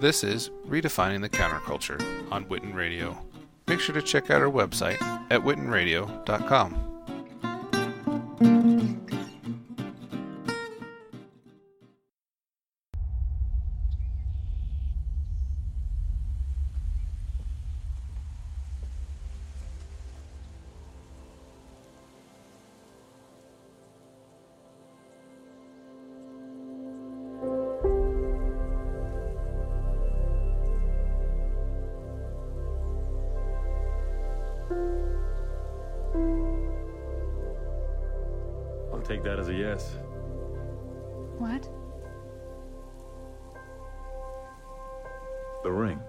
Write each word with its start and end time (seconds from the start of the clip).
This 0.00 0.22
is 0.22 0.50
Redefining 0.64 1.22
the 1.22 1.28
Counterculture 1.28 2.00
on 2.30 2.44
Witten 2.44 2.72
Radio. 2.72 3.18
Make 3.66 3.80
sure 3.80 3.96
to 3.96 4.00
check 4.00 4.30
out 4.30 4.40
our 4.40 4.48
website 4.48 5.02
at 5.28 5.40
wittenradio.com. 5.40 6.87
take 39.18 39.24
that 39.24 39.38
as 39.40 39.48
a 39.48 39.54
yes. 39.54 39.96
What? 41.38 41.62
The 45.64 45.72
ring. 45.72 46.00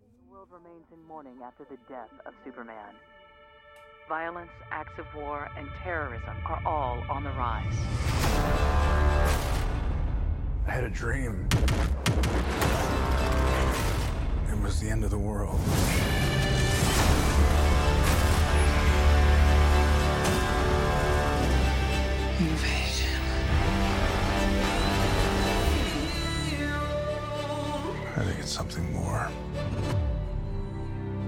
The 0.00 0.30
world 0.30 0.48
remains 0.50 0.86
in 0.92 1.06
mourning 1.06 1.36
after 1.44 1.64
the 1.64 1.76
death 1.88 2.10
of 2.26 2.34
Superman. 2.44 2.94
Violence, 4.08 4.50
acts 4.70 4.98
of 4.98 5.06
war, 5.14 5.48
and 5.56 5.68
terrorism 5.82 6.36
are 6.46 6.60
all 6.64 7.04
on 7.08 7.22
the 7.22 7.30
rise. 7.30 7.74
I 10.66 10.70
had 10.70 10.84
a 10.84 10.90
dream. 10.90 11.48
It 14.58 14.64
was 14.64 14.80
the 14.80 14.90
end 14.90 15.04
of 15.04 15.10
the 15.10 15.18
world. 15.18 15.60
Invasion. 22.40 23.20
I 28.16 28.24
think 28.24 28.38
it's 28.40 28.50
something 28.50 28.92
more. 28.92 29.30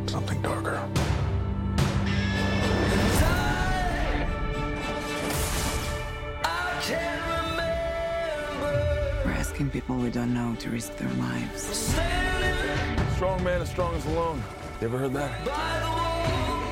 Something 0.07 0.43
darker. 0.43 0.83
We're 9.25 9.33
asking 9.33 9.71
people 9.71 9.95
we 9.97 10.11
don't 10.11 10.35
know 10.35 10.57
to 10.59 10.71
risk 10.71 10.97
their 10.97 11.09
lives. 11.11 11.95
Strong 13.21 13.45
man 13.45 13.61
is 13.61 13.69
strongest 13.69 14.07
alone. 14.07 14.43
You 14.81 14.87
ever 14.87 14.97
heard 14.97 15.13
that? 15.13 15.45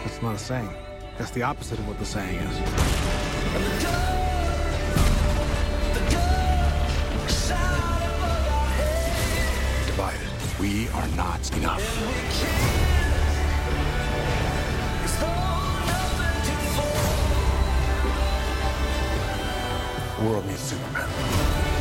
That's 0.02 0.22
not 0.22 0.34
a 0.34 0.38
saying. 0.38 0.70
That's 1.18 1.30
the 1.32 1.42
opposite 1.42 1.78
of 1.78 1.86
what 1.86 1.98
the 1.98 2.06
saying 2.06 2.38
is. 2.38 2.58
Divided. 9.88 10.58
We 10.58 10.88
are 10.88 11.08
not 11.08 11.54
enough. 11.58 11.84
The 20.16 20.24
world 20.24 20.46
needs 20.46 20.60
Superman. 20.60 21.77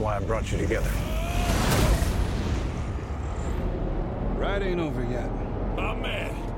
Why 0.00 0.16
I 0.16 0.20
brought 0.20 0.50
you 0.50 0.56
together. 0.56 0.90
Ride 4.38 4.62
ain't 4.62 4.80
over 4.80 5.02
yet. 5.04 5.30
My 5.76 5.94
man. 5.94 6.49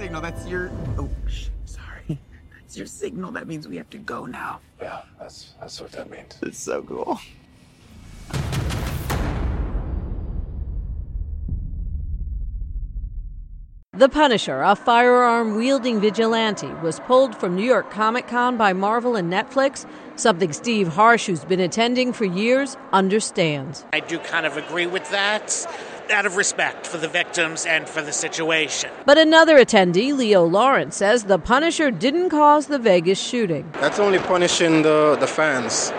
Signal, 0.00 0.22
that's 0.22 0.46
your. 0.46 0.70
Oh, 0.96 1.10
sh- 1.28 1.48
sorry. 1.66 2.18
That's 2.58 2.76
your 2.76 2.86
signal. 2.86 3.32
That 3.32 3.46
means 3.46 3.68
we 3.68 3.76
have 3.76 3.90
to 3.90 3.98
go 3.98 4.24
now. 4.26 4.60
Yeah, 4.80 5.02
that's 5.18 5.54
that's 5.60 5.80
what 5.80 5.92
that 5.92 6.08
means. 6.08 6.38
It's 6.40 6.58
so 6.58 6.82
cool. 6.82 7.20
The 13.92 14.08
Punisher, 14.08 14.62
a 14.62 14.74
firearm 14.74 15.56
wielding 15.56 16.00
vigilante, 16.00 16.68
was 16.82 17.00
pulled 17.00 17.36
from 17.36 17.54
New 17.54 17.64
York 17.64 17.90
Comic 17.90 18.28
Con 18.28 18.56
by 18.56 18.72
Marvel 18.72 19.16
and 19.16 19.30
Netflix, 19.30 19.84
something 20.16 20.54
Steve 20.54 20.88
Harsh, 20.88 21.26
who's 21.26 21.44
been 21.44 21.60
attending 21.60 22.14
for 22.14 22.24
years, 22.24 22.78
understands. 22.94 23.84
I 23.92 24.00
do 24.00 24.18
kind 24.20 24.46
of 24.46 24.56
agree 24.56 24.86
with 24.86 25.10
that 25.10 25.50
out 26.10 26.26
of 26.26 26.36
respect 26.36 26.86
for 26.86 26.98
the 26.98 27.08
victims 27.08 27.66
and 27.66 27.88
for 27.88 28.02
the 28.02 28.12
situation. 28.12 28.90
But 29.06 29.18
another 29.18 29.58
attendee, 29.58 30.16
Leo 30.16 30.44
Lawrence, 30.44 30.96
says 30.96 31.24
the 31.24 31.38
Punisher 31.38 31.90
didn't 31.90 32.30
cause 32.30 32.66
the 32.66 32.78
Vegas 32.78 33.20
shooting. 33.20 33.70
That's 33.74 33.98
only 33.98 34.18
punishing 34.18 34.82
the, 34.82 35.16
the 35.18 35.26
fans. 35.26 35.92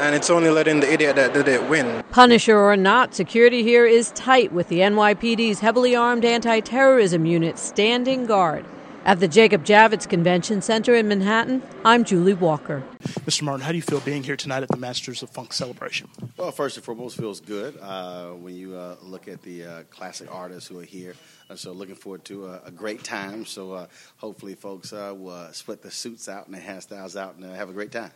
And 0.00 0.14
it's 0.14 0.28
only 0.28 0.50
letting 0.50 0.80
the 0.80 0.92
idiot 0.92 1.16
that 1.16 1.32
did 1.32 1.48
it 1.48 1.68
win. 1.70 2.04
Punisher 2.10 2.58
or 2.58 2.76
not, 2.76 3.14
security 3.14 3.62
here 3.62 3.86
is 3.86 4.10
tight 4.12 4.52
with 4.52 4.68
the 4.68 4.80
NYPD's 4.80 5.60
heavily 5.60 5.96
armed 5.96 6.24
anti 6.24 6.60
terrorism 6.60 7.24
unit 7.24 7.58
standing 7.58 8.26
guard. 8.26 8.66
At 9.06 9.20
the 9.20 9.28
Jacob 9.28 9.64
Javits 9.64 10.08
Convention 10.08 10.60
Center 10.62 10.92
in 10.96 11.06
Manhattan, 11.06 11.62
I'm 11.84 12.02
Julie 12.02 12.34
Walker. 12.34 12.82
Mr. 13.24 13.42
Martin, 13.42 13.64
how 13.64 13.70
do 13.70 13.76
you 13.76 13.82
feel 13.82 14.00
being 14.00 14.24
here 14.24 14.34
tonight 14.36 14.64
at 14.64 14.68
the 14.68 14.76
Masters 14.76 15.22
of 15.22 15.30
Funk 15.30 15.52
celebration? 15.52 16.08
Well, 16.36 16.50
first 16.50 16.76
and 16.76 16.84
foremost, 16.84 17.16
feels 17.16 17.40
good 17.40 17.78
uh, 17.80 18.30
when 18.32 18.56
you 18.56 18.74
uh, 18.74 18.96
look 19.02 19.28
at 19.28 19.42
the 19.42 19.64
uh, 19.64 19.82
classic 19.90 20.34
artists 20.34 20.68
who 20.68 20.80
are 20.80 20.84
here. 20.84 21.14
Uh, 21.48 21.54
so, 21.54 21.70
looking 21.70 21.94
forward 21.94 22.24
to 22.24 22.46
a, 22.46 22.62
a 22.64 22.70
great 22.72 23.04
time. 23.04 23.46
So, 23.46 23.72
uh, 23.74 23.86
hopefully, 24.16 24.56
folks 24.56 24.92
uh, 24.92 25.14
will 25.16 25.30
uh, 25.30 25.52
split 25.52 25.82
the 25.82 25.90
suits 25.92 26.28
out 26.28 26.46
and 26.46 26.54
the 26.56 26.60
hairstyles 26.60 27.14
out 27.14 27.36
and 27.36 27.44
uh, 27.44 27.54
have 27.54 27.70
a 27.70 27.72
great 27.72 27.92
time. 27.92 28.10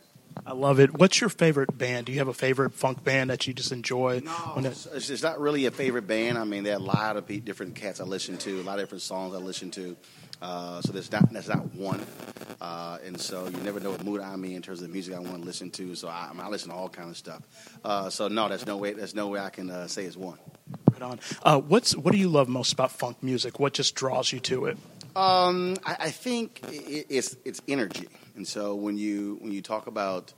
I 0.45 0.51
love 0.53 0.79
it. 0.81 0.93
What's 0.97 1.21
your 1.21 1.29
favorite 1.29 1.77
band? 1.77 2.07
Do 2.07 2.11
you 2.11 2.19
have 2.19 2.27
a 2.29 2.33
favorite 2.33 2.73
funk 2.73 3.03
band 3.03 3.29
that 3.29 3.47
you 3.47 3.53
just 3.53 3.71
enjoy? 3.71 4.19
when 4.53 4.65
it- 4.65 4.87
It's, 4.93 5.09
it's 5.09 5.23
not 5.23 5.39
really 5.39 5.65
a 5.67 5.71
favorite 5.71 6.07
band. 6.07 6.37
I 6.37 6.43
mean, 6.43 6.63
there 6.63 6.73
are 6.73 6.79
a 6.79 6.83
lot 6.83 7.15
of 7.15 7.27
different 7.45 7.75
cats 7.75 8.01
I 8.01 8.03
listen 8.05 8.37
to, 8.39 8.59
a 8.59 8.63
lot 8.63 8.79
of 8.79 8.83
different 8.83 9.01
songs 9.03 9.33
I 9.33 9.37
listen 9.39 9.71
to. 9.71 9.95
Uh, 10.41 10.81
so 10.81 10.91
there's 10.91 11.11
not 11.11 11.31
there's 11.31 11.47
not 11.47 11.73
one, 11.75 12.03
uh, 12.59 12.97
and 13.05 13.19
so 13.19 13.47
you 13.47 13.57
never 13.57 13.79
know 13.79 13.91
what 13.91 14.03
mood 14.03 14.21
I'm 14.21 14.43
in 14.43 14.53
in 14.53 14.61
terms 14.61 14.81
of 14.81 14.87
the 14.87 14.93
music 14.93 15.13
I 15.13 15.19
want 15.19 15.35
to 15.35 15.41
listen 15.43 15.69
to. 15.71 15.93
So 15.93 16.07
I, 16.07 16.29
I, 16.29 16.33
mean, 16.33 16.41
I 16.41 16.49
listen 16.49 16.69
to 16.69 16.75
all 16.75 16.89
kind 16.89 17.09
of 17.09 17.17
stuff. 17.17 17.43
Uh, 17.83 18.09
so 18.09 18.27
no, 18.27 18.49
there's 18.49 18.65
no 18.65 18.77
way 18.77 18.93
there's 18.93 19.13
no 19.13 19.27
way 19.27 19.39
I 19.39 19.49
can 19.49 19.69
uh, 19.69 19.87
say 19.87 20.05
it's 20.05 20.17
one. 20.17 20.39
Right 20.91 21.01
on. 21.01 21.19
Uh, 21.43 21.59
what's 21.59 21.95
what 21.95 22.11
do 22.11 22.17
you 22.17 22.27
love 22.27 22.49
most 22.49 22.73
about 22.73 22.91
funk 22.91 23.21
music? 23.21 23.59
What 23.59 23.73
just 23.73 23.93
draws 23.93 24.31
you 24.31 24.39
to 24.41 24.65
it? 24.65 24.77
Um, 25.15 25.75
I, 25.85 25.97
I 25.99 26.09
think 26.09 26.61
i 26.63 27.05
it's 27.09 27.35
it's 27.45 27.61
energy, 27.67 28.07
and 28.35 28.47
so 28.47 28.73
when 28.75 28.97
you 28.97 29.37
when 29.41 29.51
you 29.51 29.61
talk 29.61 29.85
about 29.85 30.33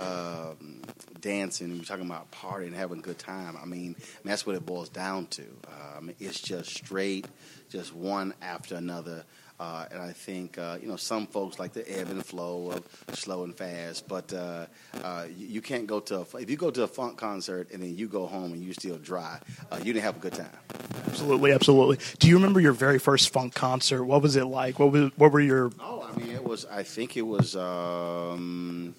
um, 0.00 0.82
dancing, 1.20 1.74
you're 1.74 1.84
talking 1.84 2.06
about 2.06 2.30
partying, 2.30 2.72
having 2.72 2.98
a 2.98 3.02
good 3.02 3.18
time. 3.18 3.56
I 3.60 3.66
mean, 3.66 3.96
that's 4.24 4.46
what 4.46 4.56
it 4.56 4.64
boils 4.64 4.88
down 4.88 5.26
to. 5.28 5.44
Um, 5.68 6.10
it's 6.18 6.40
just 6.40 6.70
straight, 6.70 7.26
just 7.68 7.94
one 7.94 8.34
after 8.40 8.76
another. 8.76 9.24
Uh, 9.60 9.84
and 9.92 10.00
I 10.00 10.12
think 10.12 10.56
uh, 10.56 10.78
you 10.80 10.88
know 10.88 10.96
some 10.96 11.26
folks 11.26 11.58
like 11.58 11.74
the 11.74 11.86
ebb 11.86 12.08
and 12.08 12.24
flow 12.24 12.70
of 12.70 12.82
slow 13.14 13.44
and 13.44 13.54
fast, 13.54 14.08
but 14.08 14.32
uh, 14.32 14.64
uh, 15.04 15.26
you, 15.36 15.48
you 15.48 15.60
can't 15.60 15.86
go 15.86 16.00
to 16.00 16.20
a, 16.20 16.26
if 16.38 16.48
you 16.48 16.56
go 16.56 16.70
to 16.70 16.84
a 16.84 16.86
funk 16.86 17.18
concert 17.18 17.68
and 17.70 17.82
then 17.82 17.94
you 17.94 18.08
go 18.08 18.26
home 18.26 18.54
and 18.54 18.64
you 18.64 18.72
still 18.72 18.96
dry, 18.96 19.38
uh, 19.70 19.76
you 19.76 19.92
didn't 19.92 20.04
have 20.04 20.16
a 20.16 20.20
good 20.20 20.32
time. 20.32 20.48
Absolutely, 21.08 21.52
absolutely. 21.52 21.98
Do 22.20 22.28
you 22.28 22.36
remember 22.36 22.58
your 22.58 22.72
very 22.72 22.98
first 22.98 23.34
funk 23.34 23.54
concert? 23.54 24.02
What 24.02 24.22
was 24.22 24.36
it 24.36 24.46
like? 24.46 24.78
What 24.78 24.92
was 24.92 25.10
what 25.18 25.30
were 25.30 25.40
your? 25.40 25.70
Oh, 25.78 26.08
I 26.10 26.18
mean, 26.18 26.30
it 26.30 26.42
was. 26.42 26.64
I 26.64 26.82
think 26.82 27.18
it 27.18 27.26
was. 27.26 27.54
Um, 27.54 28.94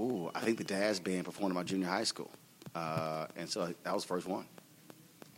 oh, 0.00 0.30
I 0.34 0.40
think 0.40 0.58
the 0.58 0.64
Daz 0.64 1.00
Band 1.00 1.24
performed 1.24 1.50
in 1.52 1.54
my 1.54 1.62
junior 1.62 1.86
high 1.86 2.04
school, 2.04 2.30
uh, 2.74 3.26
and 3.36 3.48
so 3.48 3.72
that 3.82 3.94
was 3.94 4.04
the 4.04 4.08
first 4.08 4.26
one. 4.26 4.46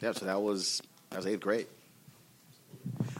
yeah. 0.00 0.12
So 0.12 0.26
that 0.26 0.40
was 0.40 0.80
that 1.10 1.16
was 1.16 1.26
eighth 1.26 1.40
grade. 1.40 1.66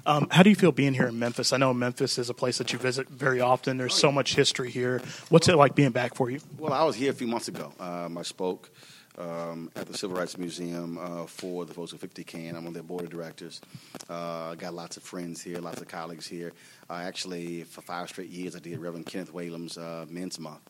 Um, 0.04 0.26
how 0.30 0.42
do 0.42 0.50
you 0.50 0.56
feel 0.56 0.72
being 0.72 0.94
here 0.94 1.06
in 1.06 1.18
Memphis? 1.18 1.52
I 1.52 1.56
know 1.56 1.72
Memphis 1.72 2.18
is 2.18 2.28
a 2.28 2.34
place 2.34 2.58
that 2.58 2.72
you 2.72 2.78
visit 2.78 3.08
very 3.08 3.40
often. 3.40 3.76
There's 3.76 3.94
so 3.94 4.10
much 4.10 4.34
history 4.34 4.70
here. 4.70 5.00
What's 5.28 5.48
it 5.48 5.56
like 5.56 5.74
being 5.76 5.92
back 5.92 6.14
for 6.14 6.30
you? 6.30 6.40
Well, 6.58 6.72
I 6.72 6.82
was 6.82 6.96
here 6.96 7.10
a 7.10 7.14
few 7.14 7.28
months 7.28 7.46
ago. 7.48 7.72
Um, 7.78 8.18
I 8.18 8.22
spoke 8.22 8.70
um, 9.18 9.70
at 9.76 9.86
the 9.86 9.96
Civil 9.96 10.16
Rights 10.16 10.36
Museum 10.38 10.98
uh, 10.98 11.26
for 11.26 11.64
the 11.64 11.74
folks 11.74 11.92
at 11.92 12.00
50CAN. 12.00 12.56
I'm 12.56 12.66
on 12.66 12.72
their 12.72 12.82
board 12.82 13.04
of 13.04 13.10
directors. 13.10 13.60
Uh, 14.08 14.50
I 14.50 14.54
got 14.56 14.74
lots 14.74 14.96
of 14.96 15.02
friends 15.02 15.40
here, 15.40 15.58
lots 15.58 15.80
of 15.80 15.88
colleagues 15.88 16.26
here. 16.26 16.52
Uh, 16.90 16.94
actually, 16.94 17.62
for 17.64 17.82
five 17.82 18.08
straight 18.08 18.30
years, 18.30 18.56
I 18.56 18.58
did 18.58 18.78
Reverend 18.78 19.06
Kenneth 19.06 19.32
Whalum's 19.32 19.78
uh, 19.78 20.06
Men's 20.08 20.40
Month. 20.40 20.62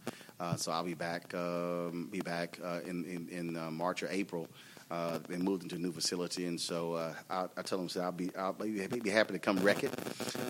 Uh, 0.42 0.56
so 0.56 0.72
I'll 0.72 0.82
be 0.82 0.94
back, 0.94 1.32
um, 1.34 2.08
be 2.10 2.20
back 2.20 2.58
uh, 2.64 2.80
in 2.84 3.04
in, 3.04 3.28
in 3.28 3.56
uh, 3.56 3.70
March 3.70 4.02
or 4.02 4.08
April. 4.10 4.48
Uh, 4.90 5.18
they 5.26 5.38
moved 5.38 5.62
into 5.62 5.76
a 5.76 5.78
new 5.78 5.92
facility, 5.92 6.44
and 6.46 6.60
so 6.60 6.94
uh, 6.94 7.14
I, 7.30 7.46
I 7.56 7.62
tell 7.62 7.78
them, 7.78 7.88
so 7.88 8.02
I'll 8.02 8.12
be, 8.12 8.30
I'll 8.36 8.52
be, 8.52 8.78
happy 8.78 9.32
to 9.32 9.38
come 9.38 9.56
wreck 9.60 9.84
it. 9.84 9.92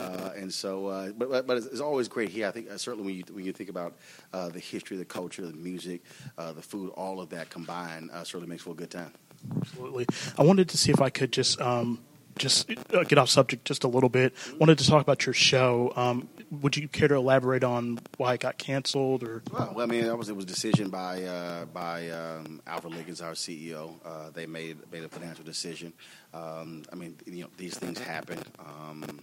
Uh, 0.01 0.31
and 0.37 0.53
so, 0.53 0.89
uh, 0.89 1.13
but, 1.13 1.47
but 1.47 1.59
it's, 1.59 1.79
always 1.79 2.09
great 2.09 2.31
here. 2.31 2.49
I 2.49 2.51
think 2.51 2.69
uh, 2.69 2.77
certainly 2.77 3.07
when 3.07 3.15
you 3.15 3.25
when 3.35 3.45
you 3.45 3.53
think 3.53 3.71
about 3.71 3.95
uh, 4.33 4.49
the 4.49 4.59
history, 4.59 4.97
the 4.97 5.05
culture, 5.05 5.47
the 5.47 5.53
music, 5.53 6.03
uh, 6.39 6.53
the 6.53 6.63
food, 6.63 6.91
all 6.97 7.21
of 7.21 7.29
that 7.29 7.51
combined, 7.51 8.11
uh, 8.13 8.25
certainly 8.25 8.49
makes 8.49 8.63
for 8.63 8.71
a 8.71 8.75
good 8.75 8.91
time. 8.91 9.13
Absolutely. 9.61 10.07
I 10.37 10.43
wanted 10.43 10.69
to 10.71 10.77
see 10.77 10.91
if 10.91 11.01
I 11.01 11.11
could 11.11 11.33
just 11.33 11.61
um, 11.61 12.01
just 12.37 12.71
uh, 12.93 13.05
get 13.05 13.19
off 13.19 13.29
subject 13.29 13.65
just 13.65 13.85
a 13.85 13.89
little 13.89 14.09
bit. 14.09 14.35
Wanted 14.59 14.79
to 14.79 14.87
talk 14.87 15.03
about 15.03 15.27
your 15.27 15.33
show. 15.33 15.93
Um, 15.97 16.29
would 16.51 16.77
you 16.77 16.89
care 16.89 17.09
to 17.09 17.15
elaborate 17.15 17.65
on 17.65 17.99
why 18.17 18.35
it 18.35 18.41
got 18.41 18.59
canceled 18.59 19.23
or? 19.23 19.43
Well, 19.53 19.81
I 19.81 19.87
mean, 19.87 20.17
was 20.17 20.29
it 20.29 20.37
was 20.37 20.45
a 20.45 20.49
decision 20.49 20.89
by 20.89 21.23
uh, 21.23 21.65
by 21.67 22.11
um, 22.11 22.61
Alfred 22.67 22.95
Liggins, 22.95 23.21
our 23.21 23.33
CEO. 23.33 23.95
Uh, 24.05 24.31
they 24.31 24.47
made 24.47 24.79
made 24.93 25.05
a 25.05 25.09
financial 25.09 25.45
decision. 25.45 25.93
Um, 26.35 26.85
I 26.93 26.97
mean, 26.97 27.17
you 27.27 27.43
know, 27.43 27.51
these 27.57 27.77
things 27.77 27.99
happen. 27.99 28.39
Um, 28.59 29.21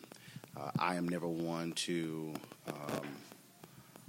uh, 0.60 0.72
I 0.78 0.96
am 0.96 1.08
never 1.08 1.28
one 1.28 1.74
to. 1.74 2.34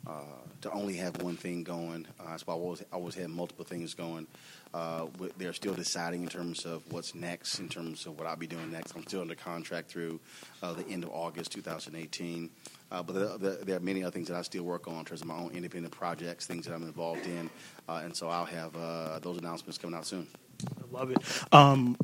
Uh, 0.07 0.23
to 0.63 0.71
only 0.73 0.97
have 0.97 1.23
one 1.23 1.37
thing 1.37 1.63
going, 1.63 2.07
uh, 2.19 2.37
why 2.45 2.55
I 2.55 2.57
always, 2.57 2.83
always 2.93 3.15
had 3.15 3.31
multiple 3.31 3.65
things 3.65 3.95
going. 3.95 4.27
Uh, 4.73 5.07
they're 5.37 5.53
still 5.53 5.75
deciding 5.75 6.23
in 6.23 6.29
terms 6.29 6.65
of 6.65 6.83
what's 6.93 7.15
next, 7.15 7.59
in 7.59 7.69
terms 7.69 8.07
of 8.07 8.19
what 8.19 8.27
I'll 8.27 8.37
be 8.37 8.47
doing 8.47 8.71
next. 8.71 8.95
I'm 8.95 9.03
still 9.03 9.21
under 9.21 9.35
contract 9.35 9.91
through 9.91 10.21
uh, 10.63 10.73
the 10.75 10.87
end 10.89 11.05
of 11.05 11.11
August 11.11 11.53
2018. 11.53 12.51
Uh, 12.91 13.03
but 13.03 13.13
there, 13.15 13.39
there, 13.39 13.65
there 13.65 13.77
are 13.77 13.81
many 13.81 14.03
other 14.03 14.13
things 14.13 14.29
that 14.29 14.37
I 14.37 14.43
still 14.43 14.65
work 14.65 14.89
on 14.89 15.01
in 15.01 15.05
terms 15.05 15.23
of 15.23 15.27
my 15.27 15.37
own 15.37 15.51
independent 15.53 15.93
projects, 15.93 16.47
things 16.47 16.67
that 16.67 16.75
I'm 16.75 16.83
involved 16.83 17.27
in, 17.27 17.51
uh, 17.89 18.01
and 18.05 18.17
so 18.17 18.29
I'll 18.29 18.45
have 18.45 18.75
uh, 18.77 19.19
those 19.21 19.39
announcements 19.39 19.79
coming 19.79 19.97
out 19.97 20.07
soon. 20.07 20.27
I 20.67 20.97
love 20.97 21.11
it. 21.11 21.19
Um, 21.53 21.97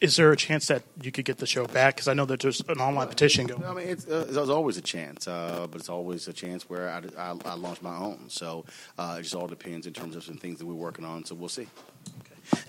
is 0.00 0.16
there 0.16 0.30
a 0.30 0.36
chance 0.36 0.66
that 0.68 0.82
you 1.00 1.10
could 1.10 1.24
get 1.24 1.38
the 1.38 1.46
show 1.46 1.66
back? 1.66 1.96
Because 1.96 2.08
I 2.08 2.14
know 2.14 2.26
that 2.26 2.40
there's 2.40 2.60
an 2.68 2.80
online 2.80 3.08
petition 3.08 3.46
going. 3.46 3.64
I 3.64 3.72
mean, 3.72 3.88
it's, 3.88 4.06
uh, 4.06 4.26
there's 4.28 4.50
always 4.50 4.76
a 4.76 4.82
chance, 4.82 5.26
uh, 5.26 5.66
but 5.70 5.80
it's 5.80 5.88
always 5.88 6.28
a 6.28 6.32
chance 6.32 6.68
where 6.68 6.90
I, 6.90 7.02
I, 7.18 7.34
I 7.44 7.54
launch 7.54 7.80
my 7.80 7.96
own. 7.96 8.28
So 8.28 8.66
uh, 8.98 9.16
it 9.18 9.22
just 9.22 9.34
all 9.34 9.46
depends 9.46 9.86
in 9.86 9.92
terms 9.94 10.14
of 10.14 10.22
some 10.22 10.36
things 10.36 10.58
that 10.58 10.66
we're 10.66 10.74
working 10.74 11.04
on. 11.04 11.24
So 11.24 11.34
we'll 11.34 11.48
see. 11.48 11.68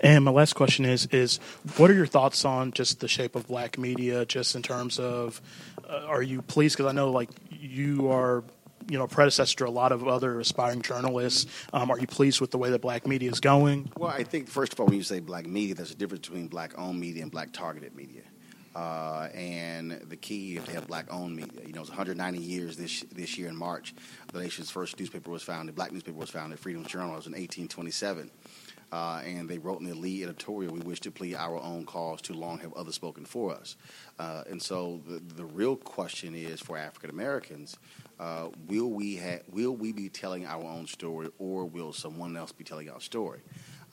And 0.00 0.24
my 0.24 0.30
last 0.30 0.54
question 0.54 0.84
is: 0.84 1.06
is 1.06 1.38
what 1.76 1.90
are 1.90 1.94
your 1.94 2.06
thoughts 2.06 2.44
on 2.44 2.72
just 2.72 3.00
the 3.00 3.08
shape 3.08 3.36
of 3.36 3.46
black 3.46 3.78
media, 3.78 4.24
just 4.24 4.56
in 4.56 4.62
terms 4.62 4.98
of, 4.98 5.40
uh, 5.88 6.04
are 6.06 6.22
you 6.22 6.42
pleased? 6.42 6.76
Because 6.76 6.90
I 6.90 6.94
know 6.94 7.10
like 7.10 7.30
you 7.50 8.10
are, 8.10 8.42
you 8.88 8.98
know, 8.98 9.06
predecessor 9.06 9.56
to 9.58 9.66
a 9.66 9.70
lot 9.70 9.92
of 9.92 10.06
other 10.06 10.40
aspiring 10.40 10.82
journalists. 10.82 11.46
Um, 11.72 11.90
are 11.90 11.98
you 11.98 12.06
pleased 12.06 12.40
with 12.40 12.50
the 12.50 12.58
way 12.58 12.70
that 12.70 12.80
black 12.80 13.06
media 13.06 13.30
is 13.30 13.40
going? 13.40 13.90
Well, 13.96 14.10
I 14.10 14.24
think 14.24 14.48
first 14.48 14.72
of 14.72 14.80
all, 14.80 14.86
when 14.86 14.96
you 14.96 15.02
say 15.02 15.20
black 15.20 15.46
media, 15.46 15.74
there's 15.74 15.90
a 15.90 15.94
difference 15.94 16.26
between 16.28 16.48
black-owned 16.48 16.98
media 16.98 17.22
and 17.22 17.30
black-targeted 17.30 17.94
media. 17.94 18.22
Uh, 18.74 19.28
and 19.34 19.92
the 20.08 20.16
key 20.16 20.56
is 20.56 20.64
to 20.64 20.72
have 20.72 20.86
black-owned 20.86 21.34
media. 21.34 21.62
You 21.66 21.72
know, 21.72 21.80
it's 21.80 21.90
190 21.90 22.38
years 22.38 22.76
this 22.76 23.02
this 23.12 23.36
year 23.36 23.48
in 23.48 23.56
March. 23.56 23.94
The 24.32 24.38
nation's 24.38 24.70
first 24.70 24.98
newspaper 24.98 25.30
was 25.30 25.42
founded. 25.42 25.74
Black 25.74 25.90
newspaper 25.90 26.16
was 26.16 26.30
founded. 26.30 26.60
Freedom 26.60 26.84
Journal 26.84 27.16
was 27.16 27.26
in 27.26 27.32
1827. 27.32 28.30
Uh, 28.90 29.20
and 29.24 29.48
they 29.48 29.58
wrote 29.58 29.80
in 29.80 29.86
the 29.86 29.94
lead 29.94 30.22
editorial, 30.22 30.72
"We 30.72 30.80
wish 30.80 31.00
to 31.00 31.10
plead 31.10 31.34
our 31.34 31.60
own 31.60 31.84
cause. 31.84 32.22
Too 32.22 32.34
long 32.34 32.58
have 32.60 32.72
others 32.72 32.94
spoken 32.94 33.26
for 33.26 33.54
us." 33.54 33.76
Uh, 34.18 34.44
and 34.48 34.62
so, 34.62 35.00
the, 35.06 35.20
the 35.34 35.44
real 35.44 35.76
question 35.76 36.34
is 36.34 36.60
for 36.60 36.78
African 36.78 37.10
Americans: 37.10 37.76
uh, 38.18 38.48
Will 38.66 38.90
we 38.90 39.16
ha- 39.16 39.42
will 39.50 39.76
we 39.76 39.92
be 39.92 40.08
telling 40.08 40.46
our 40.46 40.64
own 40.64 40.86
story, 40.86 41.28
or 41.38 41.66
will 41.66 41.92
someone 41.92 42.36
else 42.36 42.52
be 42.52 42.64
telling 42.64 42.88
our 42.88 43.00
story? 43.00 43.40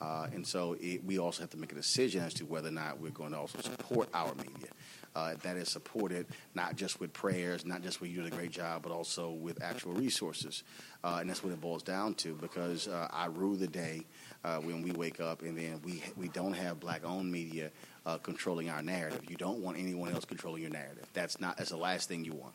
Uh, 0.00 0.28
and 0.32 0.46
so, 0.46 0.76
it, 0.80 1.04
we 1.04 1.18
also 1.18 1.42
have 1.42 1.50
to 1.50 1.56
make 1.58 1.72
a 1.72 1.74
decision 1.76 2.22
as 2.22 2.32
to 2.34 2.44
whether 2.46 2.68
or 2.68 2.72
not 2.72 3.00
we're 3.00 3.10
going 3.10 3.32
to 3.32 3.38
also 3.38 3.60
support 3.60 4.08
our 4.14 4.34
media. 4.36 4.70
Uh, 5.16 5.34
that 5.42 5.56
is 5.56 5.70
supported 5.70 6.26
not 6.54 6.76
just 6.76 7.00
with 7.00 7.10
prayers, 7.14 7.64
not 7.64 7.80
just 7.82 8.02
with 8.02 8.10
you 8.10 8.16
doing 8.16 8.30
a 8.30 8.36
great 8.36 8.50
job, 8.50 8.82
but 8.82 8.92
also 8.92 9.30
with 9.30 9.62
actual 9.62 9.94
resources. 9.94 10.62
Uh, 11.02 11.16
and 11.22 11.30
that's 11.30 11.42
what 11.42 11.54
it 11.54 11.58
boils 11.58 11.82
down 11.82 12.12
to 12.12 12.34
because 12.34 12.86
uh, 12.86 13.08
I 13.10 13.24
rue 13.26 13.56
the 13.56 13.66
day 13.66 14.02
uh, 14.44 14.58
when 14.58 14.82
we 14.82 14.92
wake 14.92 15.18
up 15.18 15.40
and 15.40 15.56
then 15.56 15.80
we, 15.82 16.02
we 16.18 16.28
don't 16.28 16.52
have 16.52 16.80
black 16.80 17.02
owned 17.02 17.32
media 17.32 17.70
uh, 18.04 18.18
controlling 18.18 18.68
our 18.68 18.82
narrative. 18.82 19.22
You 19.26 19.36
don't 19.36 19.60
want 19.60 19.78
anyone 19.78 20.12
else 20.12 20.26
controlling 20.26 20.60
your 20.60 20.70
narrative. 20.70 21.06
That's 21.14 21.40
not 21.40 21.56
that's 21.56 21.70
the 21.70 21.78
last 21.78 22.10
thing 22.10 22.22
you 22.22 22.34
want. 22.34 22.52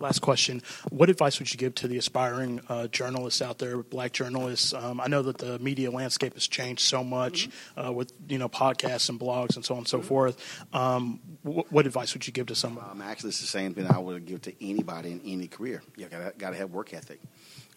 Last 0.00 0.20
question: 0.20 0.62
What 0.90 1.10
advice 1.10 1.38
would 1.38 1.52
you 1.52 1.58
give 1.58 1.74
to 1.76 1.88
the 1.88 1.98
aspiring 1.98 2.60
uh, 2.68 2.86
journalists 2.88 3.42
out 3.42 3.58
there, 3.58 3.78
black 3.78 4.12
journalists? 4.12 4.72
Um, 4.72 5.00
I 5.00 5.08
know 5.08 5.22
that 5.22 5.38
the 5.38 5.58
media 5.58 5.90
landscape 5.90 6.34
has 6.34 6.46
changed 6.46 6.82
so 6.82 7.02
much 7.02 7.48
uh, 7.76 7.92
with 7.92 8.12
you 8.28 8.38
know 8.38 8.48
podcasts 8.48 9.08
and 9.08 9.18
blogs 9.18 9.56
and 9.56 9.64
so 9.64 9.74
on 9.74 9.78
and 9.78 9.88
so 9.88 10.00
forth. 10.00 10.64
Um, 10.72 11.20
wh- 11.42 11.70
what 11.72 11.86
advice 11.86 12.14
would 12.14 12.26
you 12.26 12.32
give 12.32 12.46
to 12.46 12.54
someone? 12.54 12.84
Um, 12.88 13.02
actually, 13.02 13.30
it's 13.30 13.40
the 13.40 13.46
same 13.46 13.74
thing 13.74 13.86
I 13.86 13.98
would 13.98 14.24
give 14.24 14.42
to 14.42 14.64
anybody 14.64 15.12
in 15.12 15.20
any 15.24 15.48
career. 15.48 15.82
You 15.96 16.06
got 16.06 16.38
got 16.38 16.50
to 16.50 16.56
have 16.56 16.70
work 16.70 16.94
ethic. 16.94 17.20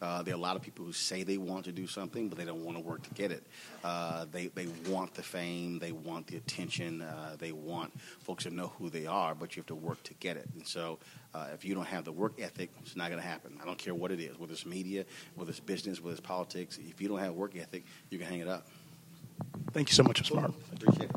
Uh, 0.01 0.23
there 0.23 0.33
are 0.33 0.37
a 0.37 0.41
lot 0.41 0.55
of 0.55 0.61
people 0.61 0.83
who 0.83 0.91
say 0.93 1.23
they 1.23 1.37
want 1.37 1.65
to 1.65 1.71
do 1.71 1.85
something, 1.85 2.27
but 2.27 2.37
they 2.37 2.45
don't 2.45 2.63
want 2.63 2.75
to 2.77 2.83
work 2.83 3.03
to 3.03 3.13
get 3.13 3.31
it. 3.31 3.45
Uh, 3.83 4.25
they 4.31 4.47
they 4.47 4.67
want 4.87 5.13
the 5.13 5.21
fame, 5.21 5.79
they 5.79 5.91
want 5.91 6.27
the 6.27 6.37
attention, 6.37 7.01
uh, 7.01 7.35
they 7.37 7.51
want 7.51 7.91
folks 8.19 8.43
to 8.43 8.49
know 8.49 8.71
who 8.79 8.89
they 8.89 9.05
are, 9.05 9.35
but 9.35 9.55
you 9.55 9.61
have 9.61 9.67
to 9.67 9.75
work 9.75 10.01
to 10.03 10.13
get 10.15 10.37
it. 10.37 10.47
And 10.55 10.65
so, 10.65 10.99
uh, 11.33 11.47
if 11.53 11.63
you 11.63 11.75
don't 11.75 11.87
have 11.87 12.05
the 12.05 12.11
work 12.11 12.33
ethic, 12.39 12.71
it's 12.81 12.95
not 12.95 13.09
going 13.09 13.21
to 13.21 13.27
happen. 13.27 13.57
I 13.61 13.65
don't 13.65 13.77
care 13.77 13.93
what 13.93 14.11
it 14.11 14.19
is, 14.19 14.39
whether 14.39 14.53
it's 14.53 14.65
media, 14.65 15.05
whether 15.35 15.51
it's 15.51 15.59
business, 15.59 16.01
whether 16.01 16.13
it's 16.13 16.21
politics. 16.21 16.77
If 16.77 17.01
you 17.01 17.07
don't 17.07 17.19
have 17.19 17.33
work 17.33 17.55
ethic, 17.55 17.85
you 18.09 18.17
can 18.17 18.27
hang 18.27 18.39
it 18.39 18.47
up. 18.47 18.67
Thank 19.73 19.89
you 19.89 19.95
so 19.95 20.03
much, 20.03 20.21
Ms. 20.21 20.33
Martin. 20.33 20.53
Appreciate 20.73 21.05
it. 21.05 21.09